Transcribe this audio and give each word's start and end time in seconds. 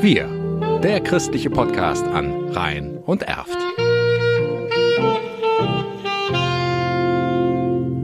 Wir, 0.00 0.28
der 0.80 1.00
christliche 1.00 1.50
Podcast 1.50 2.04
an 2.04 2.50
Rhein 2.50 2.98
und 2.98 3.24
Erft. 3.24 3.58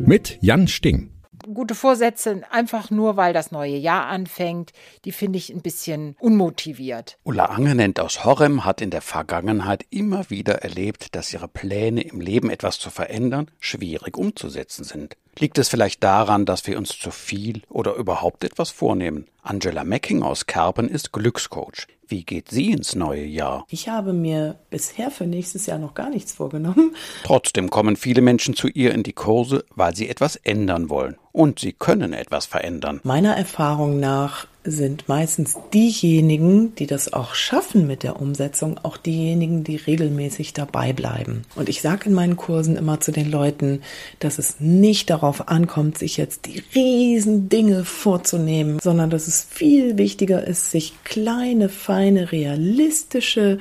Mit 0.04 0.38
Jan 0.40 0.66
Sting. 0.66 1.12
Gute 1.54 1.76
Vorsätze, 1.76 2.42
einfach 2.50 2.90
nur 2.90 3.16
weil 3.16 3.32
das 3.32 3.52
neue 3.52 3.76
Jahr 3.76 4.06
anfängt, 4.06 4.72
die 5.04 5.12
finde 5.12 5.38
ich 5.38 5.50
ein 5.50 5.62
bisschen 5.62 6.16
unmotiviert. 6.18 7.16
Ulla 7.22 7.44
Angenent 7.44 8.00
aus 8.00 8.24
Horrem 8.24 8.64
hat 8.64 8.80
in 8.80 8.90
der 8.90 9.00
Vergangenheit 9.00 9.86
immer 9.90 10.28
wieder 10.30 10.62
erlebt, 10.62 11.14
dass 11.14 11.32
ihre 11.32 11.46
Pläne 11.46 12.00
im 12.00 12.20
Leben 12.20 12.50
etwas 12.50 12.80
zu 12.80 12.90
verändern 12.90 13.52
schwierig 13.60 14.18
umzusetzen 14.18 14.82
sind. 14.82 15.16
Liegt 15.38 15.58
es 15.58 15.68
vielleicht 15.68 16.04
daran, 16.04 16.46
dass 16.46 16.66
wir 16.66 16.78
uns 16.78 16.98
zu 16.98 17.10
viel 17.10 17.62
oder 17.68 17.94
überhaupt 17.94 18.44
etwas 18.44 18.70
vornehmen? 18.70 19.26
Angela 19.42 19.84
Mecking 19.84 20.22
aus 20.22 20.46
Kerpen 20.46 20.88
ist 20.88 21.12
Glückscoach. 21.12 21.86
Wie 22.06 22.24
geht 22.24 22.50
sie 22.50 22.70
ins 22.70 22.94
neue 22.94 23.24
Jahr? 23.24 23.66
Ich 23.68 23.88
habe 23.88 24.12
mir 24.12 24.56
bisher 24.70 25.10
für 25.10 25.26
nächstes 25.26 25.66
Jahr 25.66 25.78
noch 25.78 25.94
gar 25.94 26.10
nichts 26.10 26.32
vorgenommen. 26.32 26.94
Trotzdem 27.24 27.70
kommen 27.70 27.96
viele 27.96 28.20
Menschen 28.20 28.54
zu 28.54 28.68
ihr 28.68 28.92
in 28.94 29.02
die 29.02 29.12
Kurse, 29.12 29.64
weil 29.74 29.96
sie 29.96 30.08
etwas 30.08 30.36
ändern 30.36 30.90
wollen. 30.90 31.16
Und 31.32 31.58
sie 31.58 31.72
können 31.72 32.12
etwas 32.12 32.46
verändern. 32.46 33.00
Meiner 33.02 33.36
Erfahrung 33.36 33.98
nach 33.98 34.46
sind 34.64 35.08
meistens 35.08 35.56
diejenigen, 35.72 36.74
die 36.76 36.86
das 36.86 37.12
auch 37.12 37.34
schaffen 37.34 37.86
mit 37.86 38.02
der 38.02 38.20
Umsetzung, 38.20 38.78
auch 38.82 38.96
diejenigen, 38.96 39.62
die 39.62 39.76
regelmäßig 39.76 40.54
dabei 40.54 40.92
bleiben. 40.92 41.42
Und 41.54 41.68
ich 41.68 41.82
sage 41.82 42.06
in 42.06 42.14
meinen 42.14 42.36
Kursen 42.36 42.76
immer 42.76 43.00
zu 43.00 43.12
den 43.12 43.30
Leuten, 43.30 43.82
dass 44.20 44.38
es 44.38 44.60
nicht 44.60 45.10
darauf 45.10 45.48
ankommt, 45.48 45.98
sich 45.98 46.16
jetzt 46.16 46.46
die 46.46 46.62
riesen 46.74 47.48
Dinge 47.48 47.84
vorzunehmen, 47.84 48.78
sondern 48.82 49.10
dass 49.10 49.28
es 49.28 49.46
viel 49.48 49.98
wichtiger 49.98 50.46
ist, 50.46 50.70
sich 50.70 50.94
kleine, 51.04 51.68
feine, 51.68 52.32
realistische 52.32 53.58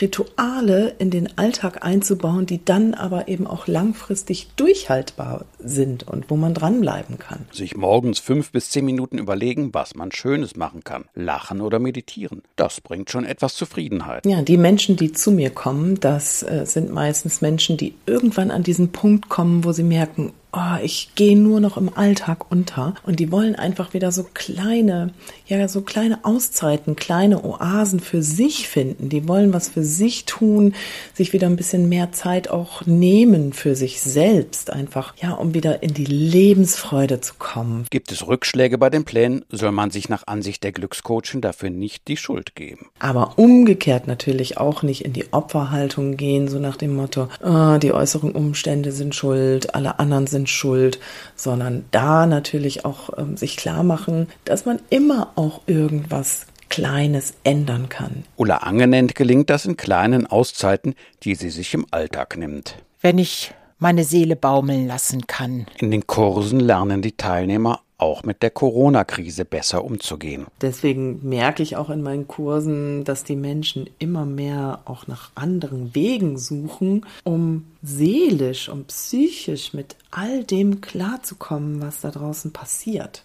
Rituale 0.00 0.94
in 0.98 1.10
den 1.10 1.38
Alltag 1.38 1.84
einzubauen, 1.84 2.46
die 2.46 2.64
dann 2.64 2.94
aber 2.94 3.28
eben 3.28 3.46
auch 3.46 3.66
langfristig 3.66 4.48
durchhaltbar 4.56 5.46
sind 5.58 6.06
und 6.06 6.30
wo 6.30 6.36
man 6.36 6.54
dranbleiben 6.54 7.18
kann. 7.18 7.46
Sich 7.50 7.76
morgens 7.76 8.18
fünf 8.18 8.52
bis 8.52 8.70
zehn 8.70 8.84
Minuten 8.84 9.18
überlegen, 9.18 9.72
was 9.72 9.94
man 9.94 10.12
Schönes 10.36 10.54
machen 10.54 10.84
kann. 10.84 11.06
Lachen 11.14 11.62
oder 11.62 11.78
meditieren. 11.78 12.42
Das 12.56 12.82
bringt 12.82 13.10
schon 13.10 13.24
etwas 13.24 13.54
Zufriedenheit. 13.54 14.26
Ja, 14.26 14.42
die 14.42 14.58
Menschen, 14.58 14.96
die 14.96 15.12
zu 15.12 15.30
mir 15.30 15.48
kommen, 15.48 15.98
das 15.98 16.42
äh, 16.42 16.66
sind 16.66 16.92
meistens 16.92 17.40
Menschen, 17.40 17.78
die 17.78 17.94
irgendwann 18.04 18.50
an 18.50 18.62
diesen 18.62 18.92
Punkt 18.92 19.30
kommen, 19.30 19.64
wo 19.64 19.72
sie 19.72 19.82
merken, 19.82 20.34
oh, 20.52 20.76
ich 20.82 21.10
gehe 21.14 21.38
nur 21.38 21.60
noch 21.60 21.76
im 21.76 21.94
Alltag 21.94 22.50
unter. 22.50 22.94
Und 23.04 23.20
die 23.20 23.30
wollen 23.30 23.54
einfach 23.56 23.94
wieder 23.94 24.12
so 24.12 24.24
kleine, 24.34 25.12
ja, 25.46 25.68
so 25.68 25.82
kleine 25.82 26.24
Auszeiten, 26.24 26.96
kleine 26.96 27.44
Oasen 27.44 28.00
für 28.00 28.22
sich 28.22 28.68
finden. 28.68 29.08
Die 29.08 29.28
wollen 29.28 29.52
was 29.52 29.68
für 29.68 29.82
sich 29.82 30.24
tun, 30.24 30.74
sich 31.14 31.32
wieder 31.32 31.46
ein 31.46 31.56
bisschen 31.56 31.88
mehr 31.88 32.12
Zeit 32.12 32.48
auch 32.48 32.86
nehmen 32.86 33.52
für 33.52 33.74
sich 33.74 34.00
selbst, 34.00 34.70
einfach, 34.70 35.14
ja, 35.20 35.32
um 35.32 35.54
wieder 35.54 35.82
in 35.82 35.94
die 35.94 36.04
Lebensfreude 36.04 37.20
zu 37.20 37.34
kommen. 37.38 37.86
Gibt 37.90 38.12
es 38.12 38.26
Rückschläge 38.26 38.78
bei 38.78 38.90
den 38.90 39.04
Plänen, 39.04 39.44
soll 39.50 39.72
man 39.72 39.90
sich 39.90 40.08
nach 40.08 40.26
Ansicht 40.26 40.64
der 40.64 40.72
Glückscoachin 40.72 41.40
dafür 41.40 41.70
nicht 41.70 42.08
die 42.08 42.16
Schuld 42.16 42.54
geben. 42.54 42.86
Aber 42.98 43.38
umgekehrt 43.38 44.06
natürlich 44.06 44.58
auch 44.58 44.82
nicht 44.82 45.04
in 45.04 45.12
die 45.12 45.32
Opferhaltung 45.32 46.16
gehen, 46.16 46.48
so 46.48 46.58
nach 46.58 46.76
dem 46.76 46.94
Motto, 46.96 47.28
oh, 47.42 47.78
die 47.78 47.92
äußeren 47.92 48.32
Umstände 48.32 48.92
sind 48.92 49.14
schuld, 49.14 49.74
alle 49.74 49.98
anderen 49.98 50.26
sind 50.36 50.48
schuld, 50.50 51.00
sondern 51.34 51.86
da 51.90 52.26
natürlich 52.26 52.84
auch 52.84 53.10
ähm, 53.16 53.36
sich 53.36 53.56
klar 53.56 53.82
machen, 53.82 54.28
dass 54.44 54.66
man 54.66 54.80
immer 54.90 55.32
auch 55.34 55.62
irgendwas 55.66 56.46
Kleines 56.68 57.34
ändern 57.44 57.88
kann. 57.88 58.24
Ulla 58.36 58.58
Angenent 58.58 59.14
gelingt 59.14 59.50
das 59.50 59.64
in 59.64 59.76
kleinen 59.76 60.26
Auszeiten, 60.26 60.94
die 61.22 61.34
sie 61.34 61.50
sich 61.50 61.72
im 61.74 61.86
Alltag 61.90 62.36
nimmt. 62.36 62.76
Wenn 63.00 63.18
ich 63.18 63.54
meine 63.78 64.04
Seele 64.04 64.36
baumeln 64.36 64.86
lassen 64.86 65.26
kann. 65.26 65.66
In 65.78 65.90
den 65.90 66.06
Kursen 66.06 66.60
lernen 66.60 67.02
die 67.02 67.16
Teilnehmer 67.16 67.80
auch 67.98 68.24
mit 68.24 68.42
der 68.42 68.50
Corona-Krise 68.50 69.44
besser 69.44 69.84
umzugehen. 69.84 70.46
Deswegen 70.60 71.26
merke 71.26 71.62
ich 71.62 71.76
auch 71.76 71.90
in 71.90 72.02
meinen 72.02 72.28
Kursen, 72.28 73.04
dass 73.04 73.24
die 73.24 73.36
Menschen 73.36 73.88
immer 73.98 74.26
mehr 74.26 74.80
auch 74.84 75.06
nach 75.06 75.30
anderen 75.34 75.94
Wegen 75.94 76.38
suchen, 76.38 77.06
um 77.24 77.64
seelisch 77.82 78.68
und 78.68 78.88
psychisch 78.88 79.72
mit 79.72 79.96
all 80.10 80.44
dem 80.44 80.80
klarzukommen, 80.80 81.80
was 81.80 82.00
da 82.00 82.10
draußen 82.10 82.52
passiert. 82.52 83.22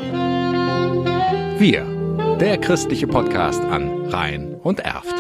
Wir, 1.58 1.86
der 2.40 2.58
christliche 2.58 3.08
Podcast 3.08 3.62
an 3.62 4.08
Rhein 4.08 4.56
und 4.64 4.80
Erft. 4.80 5.16